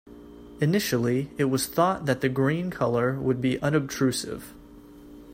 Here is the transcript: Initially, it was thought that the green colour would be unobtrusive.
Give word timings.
Initially, 0.59 1.29
it 1.37 1.45
was 1.45 1.67
thought 1.67 2.07
that 2.07 2.21
the 2.21 2.27
green 2.27 2.71
colour 2.71 3.19
would 3.19 3.39
be 3.39 3.61
unobtrusive. 3.61 4.51